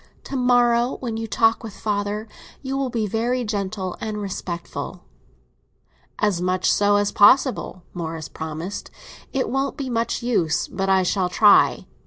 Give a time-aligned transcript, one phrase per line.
[0.23, 2.27] To morrow, when you talk with father,
[2.63, 5.03] you will be very gentle and respectful."
[6.17, 8.89] "As much so as possible," Morris promised.
[9.31, 11.85] "It won't be much use, but I shall try.